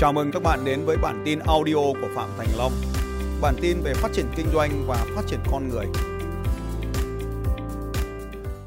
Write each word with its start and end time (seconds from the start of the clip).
Chào 0.00 0.12
mừng 0.12 0.30
các 0.32 0.42
bạn 0.42 0.64
đến 0.64 0.84
với 0.84 0.96
bản 1.02 1.22
tin 1.24 1.38
audio 1.38 1.74
của 1.74 2.08
Phạm 2.14 2.28
Thành 2.38 2.48
Long. 2.58 2.72
Bản 3.42 3.54
tin 3.62 3.80
về 3.84 3.94
phát 3.94 4.08
triển 4.12 4.26
kinh 4.36 4.46
doanh 4.52 4.70
và 4.86 5.06
phát 5.14 5.22
triển 5.26 5.40
con 5.52 5.68
người. 5.68 5.86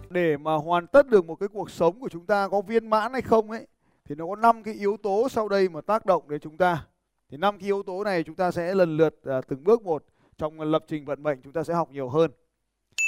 Để 0.09 0.37
mà 0.37 0.55
hoàn 0.55 0.87
tất 0.87 1.07
được 1.09 1.25
một 1.25 1.35
cái 1.35 1.49
cuộc 1.53 1.71
sống 1.71 1.99
của 1.99 2.09
chúng 2.09 2.25
ta 2.25 2.47
có 2.47 2.61
viên 2.61 2.89
mãn 2.89 3.13
hay 3.13 3.21
không 3.21 3.51
ấy 3.51 3.67
thì 4.05 4.15
nó 4.15 4.27
có 4.27 4.35
5 4.35 4.63
cái 4.63 4.73
yếu 4.73 4.97
tố 4.97 5.29
sau 5.29 5.49
đây 5.49 5.69
mà 5.69 5.81
tác 5.81 6.05
động 6.05 6.29
đến 6.29 6.39
chúng 6.39 6.57
ta. 6.57 6.85
Thì 7.29 7.37
năm 7.37 7.59
cái 7.59 7.65
yếu 7.65 7.83
tố 7.83 8.03
này 8.03 8.23
chúng 8.23 8.35
ta 8.35 8.51
sẽ 8.51 8.75
lần 8.75 8.97
lượt 8.97 9.23
à, 9.25 9.41
từng 9.47 9.63
bước 9.63 9.81
một 9.81 10.05
trong 10.37 10.61
lập 10.61 10.83
trình 10.87 11.05
vận 11.05 11.23
mệnh 11.23 11.41
chúng 11.41 11.53
ta 11.53 11.63
sẽ 11.63 11.73
học 11.73 11.89
nhiều 11.91 12.09
hơn. 12.09 12.31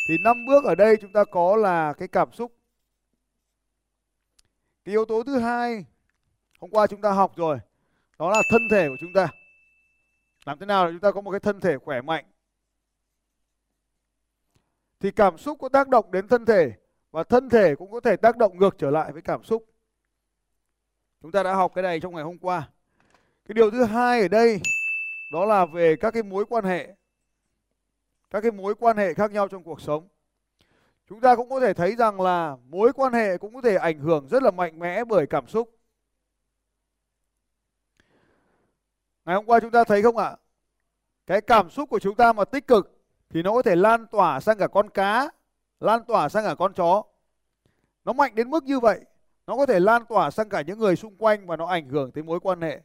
Thì 0.09 0.17
năm 0.23 0.37
bước 0.47 0.65
ở 0.65 0.75
đây 0.75 0.95
chúng 1.01 1.13
ta 1.13 1.23
có 1.31 1.55
là 1.55 1.93
cái 1.93 2.07
cảm 2.07 2.33
xúc. 2.33 2.51
Cái 4.85 4.93
yếu 4.93 5.05
tố 5.05 5.23
thứ 5.23 5.39
hai 5.39 5.85
hôm 6.59 6.71
qua 6.71 6.87
chúng 6.87 7.01
ta 7.01 7.11
học 7.11 7.35
rồi 7.35 7.59
đó 8.19 8.29
là 8.29 8.41
thân 8.49 8.61
thể 8.71 8.87
của 8.89 8.95
chúng 8.99 9.13
ta. 9.13 9.27
Làm 10.45 10.59
thế 10.59 10.65
nào 10.65 10.85
để 10.85 10.91
chúng 10.91 11.01
ta 11.01 11.11
có 11.11 11.21
một 11.21 11.31
cái 11.31 11.39
thân 11.39 11.59
thể 11.59 11.77
khỏe 11.77 12.01
mạnh? 12.01 12.25
Thì 14.99 15.11
cảm 15.11 15.37
xúc 15.37 15.57
có 15.61 15.69
tác 15.69 15.87
động 15.87 16.11
đến 16.11 16.27
thân 16.27 16.45
thể 16.45 16.71
và 17.11 17.23
thân 17.23 17.49
thể 17.49 17.75
cũng 17.75 17.91
có 17.91 17.99
thể 17.99 18.15
tác 18.15 18.37
động 18.37 18.57
ngược 18.57 18.77
trở 18.77 18.91
lại 18.91 19.11
với 19.11 19.21
cảm 19.21 19.43
xúc. 19.43 19.65
Chúng 21.21 21.31
ta 21.31 21.43
đã 21.43 21.53
học 21.53 21.71
cái 21.75 21.83
này 21.83 21.99
trong 21.99 22.15
ngày 22.15 22.23
hôm 22.23 22.37
qua. 22.37 22.69
Cái 23.45 23.53
điều 23.53 23.71
thứ 23.71 23.83
hai 23.83 24.21
ở 24.21 24.27
đây, 24.27 24.61
đó 25.33 25.45
là 25.45 25.65
về 25.65 25.95
các 25.95 26.11
cái 26.11 26.23
mối 26.23 26.45
quan 26.45 26.65
hệ. 26.65 26.95
Các 28.29 28.41
cái 28.41 28.51
mối 28.51 28.75
quan 28.75 28.97
hệ 28.97 29.13
khác 29.13 29.31
nhau 29.31 29.47
trong 29.47 29.63
cuộc 29.63 29.81
sống. 29.81 30.07
Chúng 31.09 31.21
ta 31.21 31.35
cũng 31.35 31.49
có 31.49 31.59
thể 31.59 31.73
thấy 31.73 31.95
rằng 31.95 32.21
là 32.21 32.57
mối 32.69 32.93
quan 32.93 33.13
hệ 33.13 33.37
cũng 33.37 33.53
có 33.53 33.61
thể 33.61 33.75
ảnh 33.75 33.99
hưởng 33.99 34.27
rất 34.27 34.43
là 34.43 34.51
mạnh 34.51 34.79
mẽ 34.79 35.03
bởi 35.03 35.27
cảm 35.27 35.47
xúc. 35.47 35.69
Ngày 39.25 39.35
hôm 39.35 39.45
qua 39.45 39.59
chúng 39.59 39.71
ta 39.71 39.83
thấy 39.83 40.01
không 40.01 40.17
ạ? 40.17 40.35
Cái 41.27 41.41
cảm 41.41 41.69
xúc 41.69 41.89
của 41.89 41.99
chúng 41.99 42.15
ta 42.15 42.33
mà 42.33 42.45
tích 42.45 42.67
cực 42.67 43.01
thì 43.29 43.41
nó 43.43 43.53
có 43.53 43.61
thể 43.61 43.75
lan 43.75 44.07
tỏa 44.07 44.39
sang 44.39 44.57
cả 44.57 44.67
con 44.67 44.89
cá, 44.89 45.29
lan 45.79 46.03
tỏa 46.07 46.29
sang 46.29 46.43
cả 46.43 46.55
con 46.55 46.73
chó. 46.73 47.03
Nó 48.05 48.13
mạnh 48.13 48.35
đến 48.35 48.49
mức 48.49 48.63
như 48.63 48.79
vậy, 48.79 49.01
nó 49.47 49.57
có 49.57 49.65
thể 49.65 49.79
lan 49.79 50.05
tỏa 50.05 50.31
sang 50.31 50.49
cả 50.49 50.61
những 50.61 50.79
người 50.79 50.95
xung 50.95 51.15
quanh 51.15 51.47
và 51.47 51.55
nó 51.55 51.65
ảnh 51.65 51.89
hưởng 51.89 52.11
tới 52.11 52.23
mối 52.23 52.39
quan 52.39 52.61
hệ. 52.61 52.81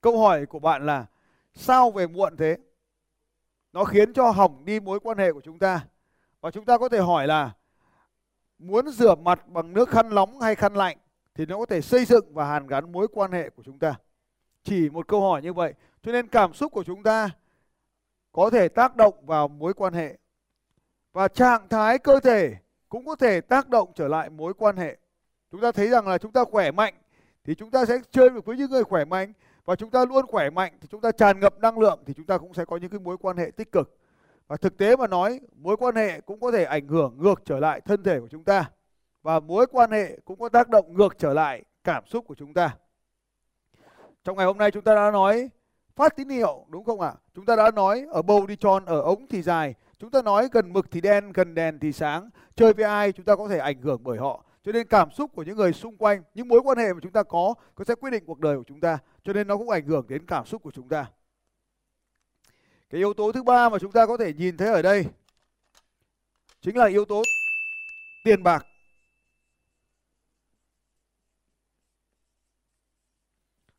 Câu 0.00 0.18
hỏi 0.18 0.46
của 0.46 0.58
bạn 0.58 0.86
là 0.86 1.06
sao 1.54 1.90
về 1.90 2.06
muộn 2.06 2.36
thế? 2.36 2.56
Nó 3.72 3.84
khiến 3.84 4.12
cho 4.12 4.30
hỏng 4.30 4.64
đi 4.64 4.80
mối 4.80 5.00
quan 5.00 5.18
hệ 5.18 5.32
của 5.32 5.40
chúng 5.40 5.58
ta. 5.58 5.86
Và 6.40 6.50
chúng 6.50 6.64
ta 6.64 6.78
có 6.78 6.88
thể 6.88 6.98
hỏi 6.98 7.26
là 7.26 7.50
muốn 8.58 8.88
rửa 8.88 9.14
mặt 9.14 9.48
bằng 9.48 9.72
nước 9.72 9.88
khăn 9.88 10.14
nóng 10.14 10.40
hay 10.40 10.54
khăn 10.54 10.74
lạnh 10.74 10.98
thì 11.34 11.46
nó 11.46 11.58
có 11.58 11.66
thể 11.66 11.80
xây 11.80 12.04
dựng 12.04 12.34
và 12.34 12.48
hàn 12.48 12.66
gắn 12.66 12.92
mối 12.92 13.08
quan 13.12 13.32
hệ 13.32 13.50
của 13.50 13.62
chúng 13.62 13.78
ta. 13.78 13.94
Chỉ 14.62 14.90
một 14.90 15.08
câu 15.08 15.20
hỏi 15.20 15.42
như 15.42 15.52
vậy. 15.52 15.74
Cho 16.02 16.12
nên 16.12 16.26
cảm 16.26 16.52
xúc 16.54 16.72
của 16.72 16.84
chúng 16.84 17.02
ta 17.02 17.30
có 18.32 18.50
thể 18.50 18.68
tác 18.68 18.96
động 18.96 19.14
vào 19.26 19.48
mối 19.48 19.74
quan 19.74 19.92
hệ. 19.92 20.18
Và 21.12 21.28
trạng 21.28 21.68
thái 21.68 21.98
cơ 21.98 22.20
thể 22.20 22.54
cũng 22.88 23.06
có 23.06 23.16
thể 23.16 23.40
tác 23.40 23.68
động 23.68 23.92
trở 23.94 24.08
lại 24.08 24.30
mối 24.30 24.54
quan 24.54 24.76
hệ. 24.76 24.96
Chúng 25.50 25.60
ta 25.60 25.72
thấy 25.72 25.88
rằng 25.88 26.08
là 26.08 26.18
chúng 26.18 26.32
ta 26.32 26.44
khỏe 26.44 26.70
mạnh 26.70 26.94
thì 27.44 27.54
chúng 27.54 27.70
ta 27.70 27.84
sẽ 27.84 27.98
chơi 28.10 28.30
được 28.30 28.44
với 28.44 28.56
những 28.56 28.70
người 28.70 28.84
khỏe 28.84 29.04
mạnh 29.04 29.32
và 29.64 29.76
chúng 29.76 29.90
ta 29.90 30.04
luôn 30.04 30.26
khỏe 30.26 30.50
mạnh 30.50 30.72
thì 30.80 30.88
chúng 30.90 31.00
ta 31.00 31.12
tràn 31.12 31.40
ngập 31.40 31.58
năng 31.58 31.78
lượng 31.78 32.02
thì 32.06 32.14
chúng 32.14 32.26
ta 32.26 32.38
cũng 32.38 32.54
sẽ 32.54 32.64
có 32.64 32.76
những 32.76 32.90
cái 32.90 33.00
mối 33.00 33.16
quan 33.18 33.36
hệ 33.36 33.50
tích 33.56 33.72
cực. 33.72 33.96
Và 34.46 34.56
thực 34.56 34.76
tế 34.76 34.96
mà 34.96 35.06
nói, 35.06 35.40
mối 35.56 35.76
quan 35.76 35.96
hệ 35.96 36.20
cũng 36.20 36.40
có 36.40 36.50
thể 36.50 36.64
ảnh 36.64 36.88
hưởng 36.88 37.14
ngược 37.18 37.42
trở 37.44 37.58
lại 37.58 37.80
thân 37.80 38.02
thể 38.02 38.20
của 38.20 38.28
chúng 38.28 38.44
ta 38.44 38.70
và 39.22 39.40
mối 39.40 39.66
quan 39.66 39.90
hệ 39.90 40.18
cũng 40.24 40.38
có 40.38 40.48
tác 40.48 40.68
động 40.68 40.94
ngược 40.96 41.18
trở 41.18 41.34
lại 41.34 41.64
cảm 41.84 42.06
xúc 42.06 42.24
của 42.28 42.34
chúng 42.34 42.54
ta. 42.54 42.76
Trong 44.24 44.36
ngày 44.36 44.46
hôm 44.46 44.58
nay 44.58 44.70
chúng 44.70 44.84
ta 44.84 44.94
đã 44.94 45.10
nói 45.10 45.50
phát 45.96 46.16
tín 46.16 46.28
hiệu 46.28 46.66
đúng 46.68 46.84
không 46.84 47.00
ạ? 47.00 47.14
Chúng 47.34 47.46
ta 47.46 47.56
đã 47.56 47.70
nói 47.70 48.06
ở 48.10 48.22
bầu 48.22 48.46
đi 48.46 48.56
tròn, 48.56 48.84
ở 48.84 49.00
ống 49.00 49.26
thì 49.28 49.42
dài. 49.42 49.74
Chúng 49.98 50.10
ta 50.10 50.22
nói 50.22 50.48
gần 50.52 50.72
mực 50.72 50.90
thì 50.90 51.00
đen, 51.00 51.32
gần 51.32 51.54
đèn 51.54 51.78
thì 51.78 51.92
sáng. 51.92 52.30
Chơi 52.56 52.72
với 52.72 52.84
ai 52.84 53.12
chúng 53.12 53.26
ta 53.26 53.36
có 53.36 53.48
thể 53.48 53.58
ảnh 53.58 53.82
hưởng 53.82 54.00
bởi 54.04 54.18
họ. 54.18 54.44
Cho 54.64 54.72
nên 54.72 54.86
cảm 54.86 55.10
xúc 55.10 55.30
của 55.34 55.42
những 55.42 55.56
người 55.56 55.72
xung 55.72 55.96
quanh, 55.96 56.22
những 56.34 56.48
mối 56.48 56.60
quan 56.64 56.78
hệ 56.78 56.92
mà 56.92 57.00
chúng 57.02 57.12
ta 57.12 57.22
có, 57.22 57.54
có 57.74 57.84
sẽ 57.84 57.94
quyết 57.94 58.10
định 58.10 58.24
cuộc 58.26 58.40
đời 58.40 58.56
của 58.56 58.64
chúng 58.66 58.80
ta. 58.80 58.98
Cho 59.24 59.32
nên 59.32 59.46
nó 59.46 59.56
cũng 59.56 59.70
ảnh 59.70 59.86
hưởng 59.86 60.06
đến 60.08 60.26
cảm 60.26 60.46
xúc 60.46 60.62
của 60.62 60.70
chúng 60.70 60.88
ta. 60.88 61.06
Cái 62.90 62.98
yếu 62.98 63.14
tố 63.14 63.32
thứ 63.32 63.42
ba 63.42 63.68
mà 63.68 63.78
chúng 63.78 63.92
ta 63.92 64.06
có 64.06 64.16
thể 64.16 64.32
nhìn 64.32 64.56
thấy 64.56 64.68
ở 64.68 64.82
đây 64.82 65.06
chính 66.60 66.76
là 66.76 66.86
yếu 66.86 67.04
tố 67.04 67.22
tiền 68.24 68.42
bạc. 68.42 68.66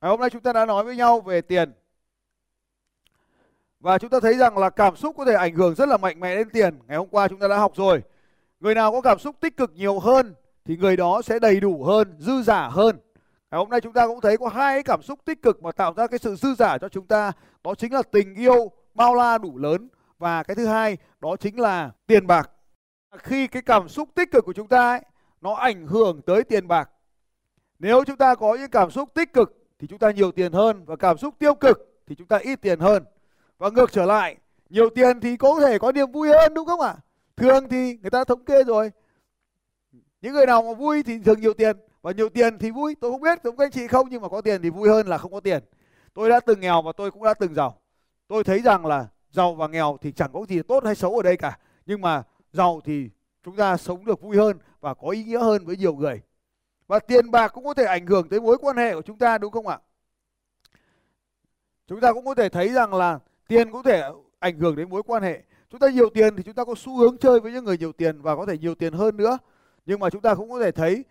Ngày 0.01 0.09
hôm 0.09 0.19
nay 0.19 0.29
chúng 0.29 0.41
ta 0.41 0.53
đã 0.53 0.66
nói 0.66 0.84
với 0.84 0.95
nhau 0.95 1.22
về 1.22 1.41
tiền. 1.41 1.73
Và 3.79 3.97
chúng 3.97 4.09
ta 4.09 4.19
thấy 4.19 4.38
rằng 4.38 4.57
là 4.57 4.69
cảm 4.69 4.95
xúc 4.95 5.16
có 5.17 5.25
thể 5.25 5.34
ảnh 5.34 5.56
hưởng 5.56 5.75
rất 5.75 5.89
là 5.89 5.97
mạnh 5.97 6.19
mẽ 6.19 6.35
đến 6.35 6.50
tiền. 6.50 6.79
Ngày 6.88 6.97
hôm 6.97 7.07
qua 7.07 7.28
chúng 7.28 7.39
ta 7.39 7.47
đã 7.47 7.57
học 7.57 7.72
rồi. 7.75 8.01
Người 8.59 8.75
nào 8.75 8.91
có 8.91 9.01
cảm 9.01 9.19
xúc 9.19 9.35
tích 9.39 9.57
cực 9.57 9.72
nhiều 9.75 10.00
hơn 10.00 10.35
thì 10.66 10.78
người 10.78 10.97
đó 10.97 11.22
sẽ 11.22 11.39
đầy 11.39 11.59
đủ 11.59 11.84
hơn, 11.84 12.16
dư 12.19 12.41
giả 12.41 12.67
hơn. 12.67 13.00
Ngày 13.51 13.57
hôm 13.59 13.69
nay 13.69 13.81
chúng 13.81 13.94
ta 13.94 14.07
cũng 14.07 14.22
thấy 14.22 14.38
có 14.38 14.47
hai 14.47 14.75
cái 14.75 14.84
cảm 14.84 15.01
xúc 15.01 15.19
tích 15.25 15.41
cực 15.41 15.63
mà 15.63 15.72
tạo 15.72 15.94
ra 15.94 16.07
cái 16.07 16.19
sự 16.19 16.35
dư 16.35 16.56
giả 16.56 16.78
cho 16.78 16.89
chúng 16.89 17.07
ta. 17.07 17.31
Đó 17.63 17.75
chính 17.75 17.94
là 17.94 18.01
tình 18.03 18.35
yêu 18.35 18.72
bao 18.94 19.16
la 19.16 19.38
đủ 19.38 19.57
lớn 19.57 19.89
và 20.18 20.44
cái 20.44 20.56
thứ 20.56 20.66
hai 20.66 20.97
đó 21.19 21.35
chính 21.39 21.59
là 21.59 21.91
tiền 22.07 22.28
bạc. 22.28 22.51
Khi 23.18 23.47
cái 23.47 23.62
cảm 23.62 23.89
xúc 23.89 24.09
tích 24.16 24.31
cực 24.31 24.45
của 24.45 24.53
chúng 24.53 24.68
ta 24.68 24.89
ấy, 24.89 25.01
nó 25.41 25.53
ảnh 25.53 25.88
hưởng 25.88 26.22
tới 26.22 26.44
tiền 26.44 26.68
bạc. 26.68 26.89
Nếu 27.79 28.03
chúng 28.03 28.18
ta 28.18 28.35
có 28.35 28.56
những 28.56 28.72
cảm 28.72 28.91
xúc 28.91 29.09
tích 29.13 29.33
cực 29.33 29.61
thì 29.81 29.88
chúng 29.88 30.00
ta 30.00 30.12
nhiều 30.12 30.31
tiền 30.31 30.52
hơn 30.52 30.86
và 30.86 30.96
cảm 30.96 31.18
xúc 31.18 31.36
tiêu 31.40 31.53
cực 31.53 32.02
thì 32.08 32.16
chúng 32.16 32.28
ta 32.28 32.38
ít 32.38 32.62
tiền 32.62 32.80
hơn. 32.80 33.03
Và 33.58 33.69
ngược 33.69 33.92
trở 33.92 34.06
lại, 34.06 34.38
nhiều 34.69 34.90
tiền 34.90 35.19
thì 35.19 35.38
có 35.38 35.59
thể 35.59 35.80
có 35.80 35.92
niềm 35.92 36.12
vui 36.12 36.30
hơn 36.30 36.53
đúng 36.53 36.66
không 36.66 36.81
ạ? 36.81 36.96
Thường 37.36 37.69
thì 37.69 37.97
người 38.02 38.09
ta 38.09 38.24
thống 38.24 38.46
kê 38.46 38.64
rồi. 38.64 38.92
Những 40.22 40.34
người 40.34 40.46
nào 40.46 40.62
mà 40.62 40.74
vui 40.74 41.03
thì 41.03 41.19
thường 41.19 41.42
nhiều 41.42 41.53
tiền 41.53 41.78
và 42.02 42.12
nhiều 42.12 42.30
tiền 42.30 42.58
thì 42.58 42.72
vui. 42.72 42.96
Tôi 42.96 43.12
không 43.12 43.22
biết 43.22 43.40
giống 43.44 43.58
các 43.58 43.66
anh 43.66 43.72
chị 43.72 43.88
không 43.88 44.08
nhưng 44.09 44.22
mà 44.22 44.30
có 44.30 44.42
tiền 44.42 44.62
thì 44.62 44.69
vui 44.69 44.90
hơn 44.90 45.08
là 45.08 45.18
không 45.18 45.31
có 45.31 45.40
tiền. 45.40 45.64
Tôi 46.13 46.30
đã 46.30 46.40
từng 46.40 46.59
nghèo 46.59 46.81
và 46.81 46.92
tôi 46.98 47.12
cũng 47.12 47.24
đã 47.24 47.34
từng 47.34 47.53
giàu. 47.53 47.78
Tôi 48.28 48.44
thấy 48.44 48.62
rằng 48.62 48.86
là 48.86 49.08
giàu 49.31 49.53
và 49.53 49.68
nghèo 49.68 49.98
thì 50.02 50.12
chẳng 50.12 50.31
có 50.34 50.46
gì 50.50 50.62
tốt 50.62 50.84
hay 50.86 50.96
xấu 50.96 51.18
ở 51.18 51.24
đây 51.24 51.38
cả. 51.38 51.58
Nhưng 51.86 52.02
mà 52.02 52.24
giàu 52.53 52.81
thì 52.84 53.09
chúng 53.46 53.56
ta 53.56 53.78
sống 53.78 54.06
được 54.06 54.22
vui 54.22 54.38
hơn 54.38 54.58
và 54.80 54.94
có 54.94 55.09
ý 55.09 55.24
nghĩa 55.24 55.40
hơn 55.40 55.66
với 55.66 55.78
nhiều 55.78 55.94
người. 55.94 56.22
Và 56.91 57.00
tiền 57.00 57.31
bạc 57.31 57.47
cũng 57.47 57.66
có 57.66 57.74
thể 57.74 57.84
ảnh 57.84 58.06
hưởng 58.06 58.29
tới 58.29 58.41
mối 58.41 58.57
quan 58.57 58.78
hệ 58.78 58.94
của 58.96 59.02
chúng 59.02 59.18
ta, 59.18 59.38
đúng 59.38 59.52
không 59.52 59.68
ạ? 59.68 59.79
Chúng 61.88 62.00
ta 62.00 62.13
cũng 62.13 62.25
có 62.25 62.35
thể 62.35 62.50
thấy 62.50 62.69
rằng 62.69 62.94
là 62.94 63.19
tiền 63.47 63.72
cũng 63.72 63.84
có 63.84 63.91
thể 63.91 64.03
ảnh 64.40 64.59
hưởng 64.59 64.75
đến 64.75 64.90
mối 64.90 65.03
quan 65.03 65.24
hệ. 65.24 65.41
Chúng 65.69 65.80
ta 65.80 65.90
nhiều 65.90 66.09
tiền 66.09 66.35
thì 66.35 66.44
chúng 66.44 66.53
ta 66.53 66.63
có 66.63 66.75
xu 66.78 66.97
hướng 66.97 67.18
chơi 67.18 67.40
với 67.40 67.51
những 67.51 67.66
người 67.66 67.78
nhiều 67.78 67.91
tiền 67.91 68.22
và 68.22 68.35
có 68.35 68.46
thể 68.46 68.57
nhiều 68.57 68.75
tiền 68.75 68.94
hơn 68.94 69.18
nữa. 69.18 69.38
Nhưng 69.85 70.00
mà 70.00 70.09
chúng 70.09 70.22
ta 70.22 70.35
cũng 70.35 70.50
có 70.50 70.59
thể 70.59 70.72
thấy 70.72 71.06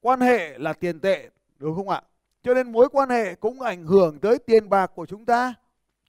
quan 0.00 0.20
hệ 0.20 0.58
là 0.58 0.72
tiền 0.72 1.00
tệ, 1.00 1.30
đúng 1.58 1.76
không 1.76 1.88
ạ? 1.88 2.02
Cho 2.42 2.54
nên 2.54 2.72
mối 2.72 2.88
quan 2.88 3.10
hệ 3.10 3.34
cũng 3.34 3.60
ảnh 3.60 3.86
hưởng 3.86 4.18
tới 4.18 4.38
tiền 4.38 4.68
bạc 4.68 4.90
của 4.94 5.06
chúng 5.06 5.24
ta. 5.24 5.54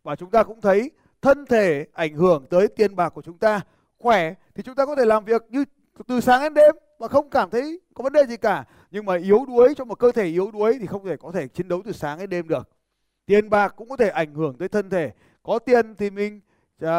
Và 0.04 0.16
chúng 0.16 0.32
ta 0.32 0.44
cũng 0.44 0.62
thấy 0.62 0.92
thân 1.22 1.46
thể 1.46 1.86
ảnh 1.94 2.16
hưởng 2.16 2.46
tới 2.50 2.68
tiền 2.68 2.96
bạc 2.96 3.10
của 3.10 3.22
chúng 3.22 3.38
ta. 3.38 3.62
Khỏe 3.98 4.34
thì 4.56 4.64
chúng 4.64 4.76
ta 4.76 4.86
có 4.86 4.96
thể 4.96 5.06
làm 5.06 5.26
việc 5.26 5.44
như 5.50 5.66
từ 6.08 6.22
sáng 6.22 6.42
đến 6.42 6.54
đêm 6.54 6.76
mà 7.00 7.08
không 7.08 7.30
cảm 7.30 7.50
thấy 7.50 7.80
có 7.94 8.04
vấn 8.04 8.14
đề 8.14 8.26
gì 8.26 8.38
cả 8.38 8.66
nhưng 8.96 9.06
mà 9.06 9.18
yếu 9.18 9.46
đuối 9.48 9.74
cho 9.78 9.86
một 9.86 10.00
cơ 10.00 10.12
thể 10.12 10.26
yếu 10.26 10.52
đuối 10.52 10.78
thì 10.80 10.86
không 10.86 11.06
thể 11.06 11.18
có 11.18 11.32
thể 11.32 11.48
chiến 11.48 11.68
đấu 11.68 11.82
từ 11.86 11.92
sáng 11.92 12.20
đến 12.20 12.30
đêm 12.30 12.48
được. 12.48 12.70
Tiền 13.26 13.50
bạc 13.50 13.74
cũng 13.76 13.90
có 13.90 13.98
thể 13.98 14.10
ảnh 14.10 14.34
hưởng 14.34 14.58
tới 14.58 14.68
thân 14.68 14.90
thể. 14.90 15.12
Có 15.44 15.60
tiền 15.60 15.96
thì 15.96 16.10
mình 16.10 16.42
uh, 16.86 16.90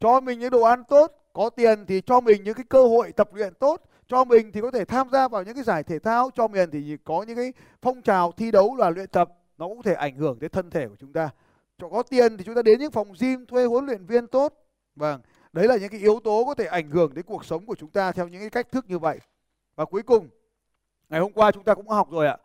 cho 0.00 0.20
mình 0.20 0.38
những 0.38 0.50
đồ 0.50 0.62
ăn 0.62 0.84
tốt. 0.88 1.12
Có 1.32 1.50
tiền 1.50 1.86
thì 1.86 2.00
cho 2.00 2.20
mình 2.20 2.44
những 2.44 2.54
cái 2.54 2.64
cơ 2.68 2.82
hội 2.82 3.12
tập 3.12 3.34
luyện 3.34 3.54
tốt. 3.54 3.82
Cho 4.08 4.24
mình 4.24 4.52
thì 4.52 4.60
có 4.60 4.70
thể 4.70 4.84
tham 4.84 5.08
gia 5.12 5.28
vào 5.28 5.42
những 5.42 5.54
cái 5.54 5.64
giải 5.64 5.82
thể 5.82 5.98
thao. 5.98 6.30
Cho 6.34 6.48
mình 6.48 6.70
thì 6.72 6.96
có 7.04 7.22
những 7.22 7.36
cái 7.36 7.52
phong 7.82 8.02
trào 8.02 8.32
thi 8.32 8.50
đấu 8.50 8.76
là 8.76 8.90
luyện 8.90 9.06
tập. 9.06 9.28
Nó 9.58 9.68
cũng 9.68 9.76
có 9.76 9.82
thể 9.82 9.94
ảnh 9.94 10.16
hưởng 10.16 10.38
tới 10.38 10.48
thân 10.48 10.70
thể 10.70 10.88
của 10.88 10.96
chúng 10.98 11.12
ta. 11.12 11.30
Cho 11.78 11.88
có 11.88 12.02
tiền 12.02 12.36
thì 12.36 12.44
chúng 12.44 12.54
ta 12.54 12.62
đến 12.62 12.80
những 12.80 12.90
phòng 12.90 13.12
gym 13.20 13.46
thuê 13.46 13.64
huấn 13.64 13.86
luyện 13.86 14.06
viên 14.06 14.26
tốt. 14.26 14.54
Vâng 14.96 15.20
đấy 15.52 15.68
là 15.68 15.76
những 15.76 15.88
cái 15.88 16.00
yếu 16.00 16.20
tố 16.24 16.44
có 16.44 16.54
thể 16.54 16.66
ảnh 16.66 16.90
hưởng 16.90 17.14
đến 17.14 17.24
cuộc 17.24 17.44
sống 17.44 17.66
của 17.66 17.74
chúng 17.74 17.90
ta 17.90 18.12
theo 18.12 18.28
những 18.28 18.40
cái 18.40 18.50
cách 18.50 18.72
thức 18.72 18.84
như 18.88 18.98
vậy. 18.98 19.18
Và 19.76 19.84
cuối 19.84 20.02
cùng 20.02 20.28
ngày 21.10 21.20
hôm 21.20 21.32
qua 21.32 21.52
chúng 21.52 21.64
ta 21.64 21.74
cũng 21.74 21.88
học 21.88 22.10
rồi 22.10 22.26
ạ. 22.26 22.36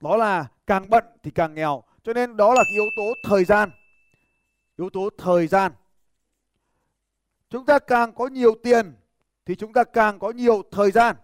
Đó 0.00 0.16
là 0.16 0.46
càng 0.66 0.90
bận 0.90 1.04
thì 1.22 1.30
càng 1.30 1.54
nghèo. 1.54 1.82
Cho 2.02 2.12
nên 2.12 2.36
đó 2.36 2.54
là 2.54 2.64
cái 2.64 2.74
yếu 2.74 2.84
tố 2.96 3.14
thời 3.24 3.44
gian. 3.44 3.70
Yếu 4.78 4.90
tố 4.90 5.10
thời 5.18 5.46
gian. 5.46 5.72
Chúng 7.50 7.66
ta 7.66 7.78
càng 7.78 8.12
có 8.12 8.26
nhiều 8.26 8.54
tiền 8.62 8.94
thì 9.46 9.54
chúng 9.54 9.72
ta 9.72 9.84
càng 9.84 10.18
có 10.18 10.30
nhiều 10.30 10.62
thời 10.70 10.90
gian. 10.90 11.16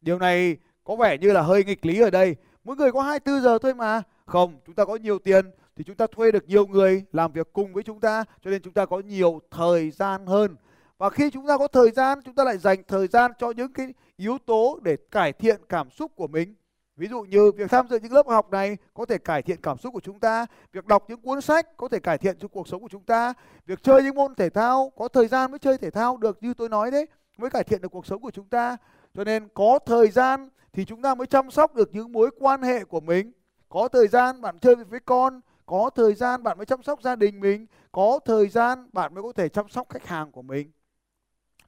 Điều 0.00 0.18
này 0.18 0.56
có 0.84 0.96
vẻ 0.96 1.18
như 1.18 1.32
là 1.32 1.42
hơi 1.42 1.64
nghịch 1.64 1.86
lý 1.86 2.00
ở 2.00 2.10
đây. 2.10 2.36
Mỗi 2.64 2.76
người 2.76 2.92
có 2.92 3.02
24 3.02 3.42
giờ 3.42 3.58
thôi 3.62 3.74
mà. 3.74 4.02
Không, 4.26 4.60
chúng 4.66 4.74
ta 4.74 4.84
có 4.84 4.96
nhiều 4.96 5.18
tiền 5.18 5.50
thì 5.76 5.84
chúng 5.84 5.96
ta 5.96 6.06
thuê 6.06 6.32
được 6.32 6.48
nhiều 6.48 6.66
người 6.66 7.04
làm 7.12 7.32
việc 7.32 7.52
cùng 7.52 7.72
với 7.72 7.82
chúng 7.82 8.00
ta, 8.00 8.24
cho 8.44 8.50
nên 8.50 8.62
chúng 8.62 8.72
ta 8.72 8.86
có 8.86 9.00
nhiều 9.00 9.40
thời 9.50 9.90
gian 9.90 10.26
hơn. 10.26 10.56
Và 10.98 11.10
khi 11.10 11.30
chúng 11.30 11.46
ta 11.46 11.58
có 11.58 11.68
thời 11.68 11.90
gian, 11.90 12.22
chúng 12.24 12.34
ta 12.34 12.44
lại 12.44 12.58
dành 12.58 12.82
thời 12.88 13.06
gian 13.06 13.32
cho 13.38 13.50
những 13.50 13.72
cái 13.72 13.94
yếu 14.22 14.38
tố 14.46 14.78
để 14.82 14.96
cải 15.10 15.32
thiện 15.32 15.60
cảm 15.68 15.90
xúc 15.90 16.12
của 16.16 16.26
mình 16.26 16.54
Ví 16.96 17.08
dụ 17.08 17.22
như 17.22 17.52
việc 17.56 17.70
tham 17.70 17.88
dự 17.88 17.98
những 17.98 18.12
lớp 18.12 18.26
học 18.26 18.50
này 18.50 18.76
có 18.94 19.04
thể 19.04 19.18
cải 19.18 19.42
thiện 19.42 19.60
cảm 19.62 19.78
xúc 19.78 19.94
của 19.94 20.00
chúng 20.00 20.20
ta, 20.20 20.46
việc 20.72 20.86
đọc 20.86 21.04
những 21.08 21.20
cuốn 21.20 21.40
sách 21.40 21.76
có 21.76 21.88
thể 21.88 22.00
cải 22.00 22.18
thiện 22.18 22.38
cho 22.38 22.48
cuộc 22.48 22.68
sống 22.68 22.82
của 22.82 22.88
chúng 22.88 23.04
ta, 23.04 23.34
việc 23.66 23.82
chơi 23.82 24.02
những 24.02 24.14
môn 24.14 24.34
thể 24.34 24.50
thao 24.50 24.92
có 24.96 25.08
thời 25.08 25.28
gian 25.28 25.50
mới 25.50 25.58
chơi 25.58 25.78
thể 25.78 25.90
thao 25.90 26.16
được 26.16 26.42
như 26.42 26.54
tôi 26.54 26.68
nói 26.68 26.90
đấy, 26.90 27.06
mới 27.38 27.50
cải 27.50 27.64
thiện 27.64 27.80
được 27.80 27.88
cuộc 27.88 28.06
sống 28.06 28.22
của 28.22 28.30
chúng 28.30 28.48
ta. 28.48 28.76
Cho 29.14 29.24
nên 29.24 29.48
có 29.54 29.78
thời 29.86 30.08
gian 30.08 30.48
thì 30.72 30.84
chúng 30.84 31.02
ta 31.02 31.14
mới 31.14 31.26
chăm 31.26 31.50
sóc 31.50 31.74
được 31.74 31.90
những 31.92 32.12
mối 32.12 32.30
quan 32.38 32.62
hệ 32.62 32.84
của 32.84 33.00
mình. 33.00 33.32
Có 33.68 33.88
thời 33.88 34.08
gian 34.08 34.40
bạn 34.40 34.58
chơi 34.58 34.74
với 34.74 35.00
con, 35.00 35.40
có 35.66 35.90
thời 35.94 36.14
gian 36.14 36.42
bạn 36.42 36.56
mới 36.56 36.66
chăm 36.66 36.82
sóc 36.82 37.02
gia 37.02 37.16
đình 37.16 37.40
mình, 37.40 37.66
có 37.92 38.18
thời 38.24 38.48
gian 38.48 38.88
bạn 38.92 39.14
mới 39.14 39.22
có 39.22 39.32
thể 39.32 39.48
chăm 39.48 39.68
sóc 39.68 39.88
khách 39.88 40.06
hàng 40.06 40.32
của 40.32 40.42
mình. 40.42 40.70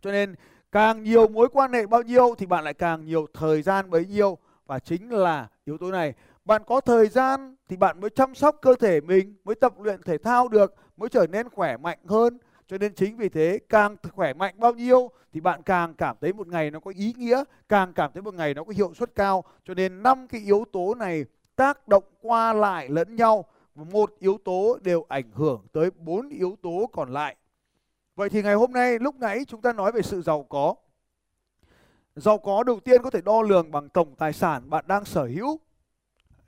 Cho 0.02 0.12
nên 0.12 0.34
càng 0.74 1.02
nhiều 1.02 1.28
mối 1.28 1.48
quan 1.52 1.72
hệ 1.72 1.86
bao 1.86 2.02
nhiêu 2.02 2.34
thì 2.38 2.46
bạn 2.46 2.64
lại 2.64 2.74
càng 2.74 3.04
nhiều 3.04 3.26
thời 3.34 3.62
gian 3.62 3.90
bấy 3.90 4.06
nhiêu. 4.06 4.38
Và 4.66 4.78
chính 4.78 5.10
là 5.10 5.48
yếu 5.64 5.78
tố 5.78 5.90
này. 5.90 6.14
Bạn 6.44 6.62
có 6.66 6.80
thời 6.80 7.08
gian 7.08 7.56
thì 7.68 7.76
bạn 7.76 8.00
mới 8.00 8.10
chăm 8.10 8.34
sóc 8.34 8.56
cơ 8.62 8.74
thể 8.80 9.00
mình, 9.00 9.34
mới 9.44 9.54
tập 9.54 9.72
luyện 9.80 10.02
thể 10.02 10.18
thao 10.18 10.48
được, 10.48 10.74
mới 10.96 11.08
trở 11.08 11.26
nên 11.26 11.48
khỏe 11.48 11.76
mạnh 11.76 11.98
hơn. 12.06 12.38
Cho 12.66 12.78
nên 12.78 12.94
chính 12.94 13.16
vì 13.16 13.28
thế, 13.28 13.58
càng 13.68 13.96
khỏe 14.12 14.32
mạnh 14.32 14.54
bao 14.58 14.72
nhiêu 14.72 15.10
thì 15.32 15.40
bạn 15.40 15.62
càng 15.62 15.94
cảm 15.94 16.16
thấy 16.20 16.32
một 16.32 16.48
ngày 16.48 16.70
nó 16.70 16.80
có 16.80 16.92
ý 16.96 17.14
nghĩa, 17.16 17.44
càng 17.68 17.92
cảm 17.92 18.10
thấy 18.14 18.22
một 18.22 18.34
ngày 18.34 18.54
nó 18.54 18.64
có 18.64 18.72
hiệu 18.76 18.94
suất 18.94 19.14
cao. 19.14 19.44
Cho 19.64 19.74
nên 19.74 20.02
năm 20.02 20.28
cái 20.28 20.40
yếu 20.40 20.64
tố 20.72 20.94
này 20.94 21.24
tác 21.56 21.88
động 21.88 22.04
qua 22.22 22.52
lại 22.52 22.88
lẫn 22.88 23.16
nhau. 23.16 23.44
Và 23.74 23.84
một 23.84 24.12
yếu 24.18 24.38
tố 24.44 24.78
đều 24.82 25.06
ảnh 25.08 25.30
hưởng 25.34 25.66
tới 25.72 25.90
bốn 25.98 26.28
yếu 26.28 26.56
tố 26.62 26.90
còn 26.92 27.12
lại 27.12 27.36
vậy 28.16 28.28
thì 28.28 28.42
ngày 28.42 28.54
hôm 28.54 28.72
nay, 28.72 28.98
lúc 28.98 29.14
nãy 29.16 29.44
chúng 29.48 29.60
ta 29.60 29.72
nói 29.72 29.92
về 29.92 30.02
sự 30.02 30.22
giàu 30.22 30.42
có 30.42 30.74
Giàu 32.16 32.38
có 32.38 32.62
đầu 32.62 32.80
tiên 32.80 33.02
có 33.02 33.10
thể 33.10 33.20
đo 33.20 33.42
lường 33.42 33.70
bằng 33.70 33.88
tổng 33.88 34.14
tài 34.14 34.32
sản 34.32 34.70
bạn 34.70 34.84
đang 34.88 35.04
sở 35.04 35.24
hữu. 35.24 35.60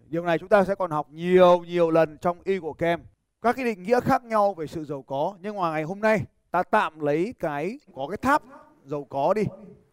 Điều 0.09 0.25
này 0.25 0.39
chúng 0.39 0.49
ta 0.49 0.65
sẽ 0.65 0.75
còn 0.75 0.91
học 0.91 1.09
nhiều 1.11 1.65
nhiều 1.65 1.91
lần 1.91 2.19
trong 2.19 2.39
y 2.45 2.59
của 2.59 2.73
kem. 2.73 3.01
Các 3.43 3.57
cái 3.57 3.65
định 3.65 3.83
nghĩa 3.83 4.01
khác 4.01 4.25
nhau 4.25 4.55
về 4.55 4.67
sự 4.67 4.85
giàu 4.85 5.03
có. 5.03 5.37
Nhưng 5.41 5.57
mà 5.57 5.71
ngày 5.71 5.83
hôm 5.83 6.01
nay, 6.01 6.23
ta 6.51 6.63
tạm 6.63 7.01
lấy 7.01 7.35
cái, 7.39 7.79
có 7.95 8.07
cái 8.11 8.17
tháp 8.17 8.43
giàu 8.85 9.05
có 9.05 9.35
đi. 9.35 9.43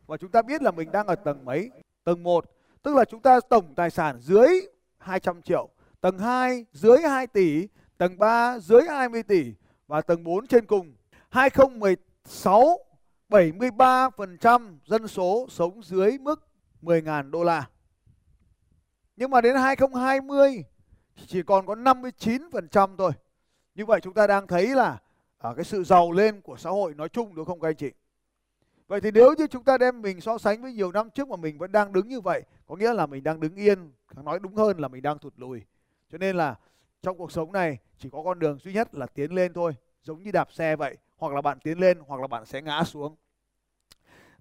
Và 0.08 0.18
chúng 0.18 0.32
ta 0.32 0.42
biết 0.42 0.62
là 0.62 0.72
mình 0.72 0.92
đang 0.92 1.08
ở 1.08 1.16
tầng 1.16 1.46
mấy? 1.46 1.70
Tầng 2.04 2.24
1. 2.24 2.46
Tức 2.84 2.96
là 2.96 3.06
chúng 3.06 3.22
ta 3.22 3.40
tổng 3.50 3.76
tài 3.76 3.90
sản 3.90 4.18
dưới 4.20 4.50
200 4.98 5.42
triệu. 5.42 5.70
Tầng 6.02 6.20
2 6.20 6.66
dưới 6.74 6.98
2 6.98 7.28
tỷ. 7.28 7.68
Tầng 7.98 8.18
3 8.18 8.60
dưới 8.60 8.82
20 8.90 9.24
tỷ. 9.24 9.54
Và 9.88 10.02
tầng 10.02 10.24
4 10.24 10.48
trên 10.48 10.66
cùng. 10.66 10.94
2016 11.34 12.80
73% 13.30 14.78
dân 14.86 15.08
số 15.08 15.48
sống 15.50 15.84
dưới 15.84 16.18
mức 16.18 16.48
10.000 16.82 17.32
đô 17.32 17.44
la. 17.44 17.70
Nhưng 19.16 19.32
mà 19.32 19.42
đến 19.42 19.56
2020 19.56 20.64
chỉ 21.28 21.44
còn 21.44 21.66
có 21.66 21.76
59% 21.76 22.98
thôi. 22.98 23.12
Như 23.76 23.86
vậy 23.86 24.02
chúng 24.02 24.14
ta 24.14 24.28
đang 24.28 24.48
thấy 24.48 24.68
là 24.68 25.02
ở 25.38 25.56
cái 25.56 25.66
sự 25.66 25.84
giàu 25.84 26.12
lên 26.12 26.42
của 26.42 26.58
xã 26.58 26.70
hội 26.70 26.94
nói 26.94 27.10
chung 27.10 27.36
đúng 27.36 27.46
không 27.46 27.60
các 27.60 27.68
anh 27.68 27.76
chị? 27.76 27.92
Vậy 28.88 29.02
thì 29.02 29.12
nếu 29.12 29.34
như 29.38 29.48
chúng 29.48 29.64
ta 29.64 29.78
đem 29.78 30.02
mình 30.02 30.22
so 30.22 30.38
sánh 30.38 30.62
với 30.62 30.74
nhiều 30.74 30.92
năm 30.92 31.10
trước 31.10 31.28
mà 31.28 31.36
mình 31.36 31.58
vẫn 31.58 31.72
đang 31.72 31.94
đứng 31.94 32.08
như 32.08 32.22
vậy, 32.22 32.44
có 32.68 32.76
nghĩa 32.76 32.94
là 32.94 33.06
mình 33.06 33.24
đang 33.24 33.40
đứng 33.40 33.56
yên, 33.56 33.92
nói 34.24 34.40
đúng 34.40 34.56
hơn 34.56 34.78
là 34.78 34.88
mình 34.88 35.02
đang 35.02 35.20
thụt 35.20 35.34
lùi. 35.38 35.62
Cho 36.12 36.18
nên 36.18 36.36
là 36.36 36.56
trong 37.02 37.18
cuộc 37.18 37.32
sống 37.32 37.52
này 37.52 37.78
chỉ 37.98 38.10
có 38.10 38.24
con 38.24 38.40
đường 38.40 38.58
duy 38.60 38.74
nhất 38.74 38.96
là 38.96 39.06
tiến 39.06 39.32
lên 39.32 39.54
thôi, 39.54 39.76
giống 40.04 40.24
như 40.24 40.32
đạp 40.32 40.54
xe 40.54 40.76
vậy, 40.76 40.98
hoặc 41.24 41.34
là 41.34 41.42
bạn 41.42 41.60
tiến 41.60 41.80
lên, 41.80 41.98
hoặc 42.08 42.22
là 42.22 42.28
bạn 42.28 42.46
sẽ 42.46 42.62
ngã 42.62 42.84
xuống. 42.84 43.16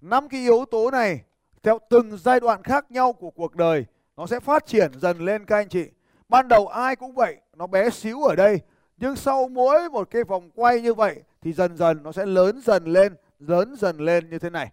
Năm 0.01 0.29
cái 0.29 0.39
yếu 0.39 0.65
tố 0.71 0.91
này, 0.91 1.21
theo 1.63 1.79
từng 1.89 2.17
giai 2.17 2.39
đoạn 2.39 2.63
khác 2.63 2.91
nhau 2.91 3.13
của 3.13 3.29
cuộc 3.29 3.55
đời, 3.55 3.85
nó 4.17 4.27
sẽ 4.27 4.39
phát 4.39 4.65
triển 4.65 4.91
dần 4.99 5.19
lên 5.19 5.45
các 5.45 5.55
anh 5.55 5.69
chị. 5.69 5.89
Ban 6.29 6.47
đầu 6.47 6.67
ai 6.67 6.95
cũng 6.95 7.13
vậy, 7.13 7.37
nó 7.55 7.67
bé 7.67 7.89
xíu 7.89 8.23
ở 8.23 8.35
đây, 8.35 8.59
nhưng 8.97 9.15
sau 9.15 9.47
mỗi 9.47 9.89
một 9.89 10.09
cái 10.11 10.23
vòng 10.23 10.49
quay 10.55 10.81
như 10.81 10.93
vậy 10.93 11.21
thì 11.41 11.53
dần 11.53 11.77
dần 11.77 12.03
nó 12.03 12.11
sẽ 12.11 12.25
lớn 12.25 12.61
dần 12.61 12.85
lên, 12.85 13.15
lớn 13.39 13.75
dần 13.77 13.97
lên 13.97 14.29
như 14.29 14.39
thế 14.39 14.49
này. 14.49 14.71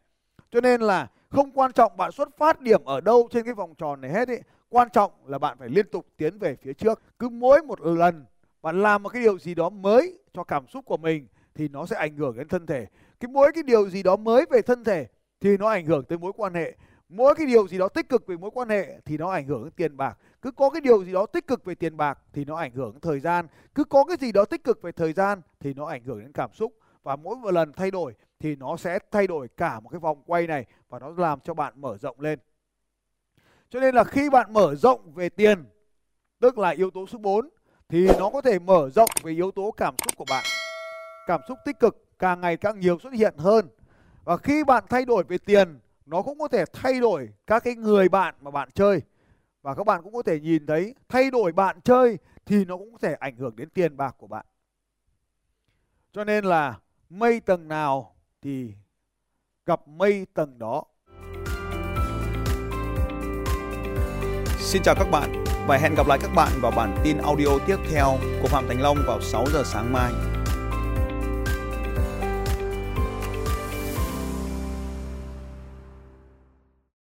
Cho 0.50 0.60
nên 0.60 0.80
là 0.80 1.08
không 1.28 1.50
quan 1.50 1.72
trọng 1.72 1.96
bạn 1.96 2.12
xuất 2.12 2.28
phát 2.38 2.60
điểm 2.60 2.84
ở 2.84 3.00
đâu 3.00 3.28
trên 3.30 3.44
cái 3.44 3.54
vòng 3.54 3.74
tròn 3.74 4.00
này 4.00 4.10
hết 4.10 4.28
ý. 4.28 4.36
Quan 4.68 4.88
trọng 4.90 5.12
là 5.26 5.38
bạn 5.38 5.58
phải 5.58 5.68
liên 5.68 5.86
tục 5.92 6.06
tiến 6.16 6.38
về 6.38 6.56
phía 6.62 6.72
trước. 6.72 7.02
Cứ 7.18 7.28
mỗi 7.28 7.62
một 7.62 7.80
lần 7.80 8.24
bạn 8.62 8.82
làm 8.82 9.02
một 9.02 9.08
cái 9.08 9.22
điều 9.22 9.38
gì 9.38 9.54
đó 9.54 9.68
mới 9.68 10.18
cho 10.34 10.44
cảm 10.44 10.68
xúc 10.68 10.84
của 10.84 10.96
mình 10.96 11.26
thì 11.54 11.68
nó 11.68 11.86
sẽ 11.86 11.96
ảnh 11.96 12.16
hưởng 12.16 12.36
đến 12.36 12.48
thân 12.48 12.66
thể. 12.66 12.86
Cái 13.20 13.28
mỗi 13.28 13.52
cái 13.54 13.62
điều 13.62 13.90
gì 13.90 14.02
đó 14.02 14.16
mới 14.16 14.46
về 14.50 14.62
thân 14.62 14.84
thể 14.84 15.06
thì 15.40 15.56
nó 15.56 15.68
ảnh 15.68 15.86
hưởng 15.86 16.04
tới 16.04 16.18
mối 16.18 16.32
quan 16.36 16.54
hệ. 16.54 16.76
Mỗi 17.08 17.34
cái 17.34 17.46
điều 17.46 17.68
gì 17.68 17.78
đó 17.78 17.88
tích 17.88 18.08
cực 18.08 18.26
về 18.26 18.36
mối 18.36 18.50
quan 18.54 18.68
hệ 18.68 19.00
thì 19.04 19.18
nó 19.18 19.30
ảnh 19.30 19.46
hưởng 19.46 19.64
đến 19.64 19.72
tiền 19.76 19.96
bạc. 19.96 20.18
Cứ 20.42 20.50
có 20.50 20.70
cái 20.70 20.80
điều 20.80 21.04
gì 21.04 21.12
đó 21.12 21.26
tích 21.26 21.46
cực 21.46 21.64
về 21.64 21.74
tiền 21.74 21.96
bạc 21.96 22.18
thì 22.32 22.44
nó 22.44 22.56
ảnh 22.56 22.72
hưởng 22.72 22.92
đến 22.92 23.00
thời 23.00 23.20
gian. 23.20 23.46
Cứ 23.74 23.84
có 23.84 24.04
cái 24.04 24.16
gì 24.20 24.32
đó 24.32 24.44
tích 24.44 24.64
cực 24.64 24.82
về 24.82 24.92
thời 24.92 25.12
gian 25.12 25.40
thì 25.60 25.74
nó 25.74 25.86
ảnh 25.86 26.04
hưởng 26.04 26.20
đến 26.20 26.32
cảm 26.32 26.50
xúc. 26.52 26.72
Và 27.02 27.16
mỗi 27.16 27.36
một 27.36 27.50
lần 27.50 27.72
thay 27.72 27.90
đổi 27.90 28.14
thì 28.38 28.56
nó 28.56 28.76
sẽ 28.76 28.98
thay 29.10 29.26
đổi 29.26 29.48
cả 29.48 29.80
một 29.80 29.88
cái 29.88 30.00
vòng 30.00 30.22
quay 30.26 30.46
này 30.46 30.64
và 30.88 30.98
nó 30.98 31.12
làm 31.16 31.40
cho 31.40 31.54
bạn 31.54 31.72
mở 31.76 31.98
rộng 31.98 32.20
lên. 32.20 32.38
Cho 33.70 33.80
nên 33.80 33.94
là 33.94 34.04
khi 34.04 34.30
bạn 34.30 34.52
mở 34.52 34.74
rộng 34.74 35.12
về 35.14 35.28
tiền, 35.28 35.64
tức 36.40 36.58
là 36.58 36.68
yếu 36.68 36.90
tố 36.90 37.06
số 37.06 37.18
4 37.18 37.48
thì 37.88 38.06
nó 38.18 38.30
có 38.30 38.40
thể 38.40 38.58
mở 38.58 38.90
rộng 38.90 39.10
về 39.22 39.32
yếu 39.32 39.50
tố 39.50 39.70
cảm 39.70 39.94
xúc 40.04 40.16
của 40.16 40.24
bạn 40.30 40.44
cảm 41.30 41.40
xúc 41.48 41.58
tích 41.64 41.80
cực 41.80 42.18
càng 42.18 42.40
ngày 42.40 42.56
càng 42.56 42.80
nhiều 42.80 42.98
xuất 42.98 43.12
hiện 43.12 43.34
hơn. 43.38 43.68
Và 44.24 44.36
khi 44.36 44.64
bạn 44.64 44.84
thay 44.88 45.04
đổi 45.04 45.24
về 45.28 45.38
tiền, 45.38 45.80
nó 46.06 46.22
cũng 46.22 46.38
có 46.38 46.48
thể 46.48 46.64
thay 46.72 47.00
đổi 47.00 47.28
các 47.46 47.64
cái 47.64 47.74
người 47.74 48.08
bạn 48.08 48.34
mà 48.40 48.50
bạn 48.50 48.68
chơi. 48.74 49.02
Và 49.62 49.74
các 49.74 49.86
bạn 49.86 50.02
cũng 50.02 50.12
có 50.12 50.22
thể 50.22 50.40
nhìn 50.40 50.66
thấy 50.66 50.94
thay 51.08 51.30
đổi 51.30 51.52
bạn 51.52 51.80
chơi 51.80 52.18
thì 52.46 52.64
nó 52.64 52.76
cũng 52.76 52.92
có 52.92 52.98
thể 52.98 53.14
ảnh 53.14 53.36
hưởng 53.36 53.56
đến 53.56 53.68
tiền 53.70 53.96
bạc 53.96 54.14
của 54.18 54.26
bạn. 54.26 54.46
Cho 56.12 56.24
nên 56.24 56.44
là 56.44 56.78
mây 57.10 57.40
tầng 57.40 57.68
nào 57.68 58.14
thì 58.42 58.74
gặp 59.66 59.88
mây 59.88 60.26
tầng 60.34 60.58
đó. 60.58 60.84
Xin 64.58 64.82
chào 64.82 64.94
các 64.94 65.10
bạn 65.10 65.44
và 65.66 65.76
hẹn 65.76 65.94
gặp 65.94 66.06
lại 66.06 66.18
các 66.22 66.30
bạn 66.36 66.52
vào 66.60 66.72
bản 66.76 66.96
tin 67.04 67.18
audio 67.18 67.58
tiếp 67.66 67.76
theo 67.90 68.18
của 68.42 68.48
Phạm 68.48 68.68
Thành 68.68 68.80
Long 68.80 68.96
vào 69.06 69.20
6 69.20 69.44
giờ 69.52 69.62
sáng 69.64 69.92
mai. 69.92 70.29